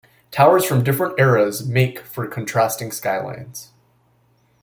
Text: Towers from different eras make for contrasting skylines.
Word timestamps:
Towers 0.31 0.65
from 0.65 0.83
different 0.83 1.19
eras 1.19 1.63
make 1.63 1.99
for 1.99 2.25
contrasting 2.25 2.91
skylines. 2.91 3.69